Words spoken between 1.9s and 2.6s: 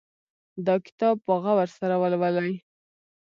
ولولئ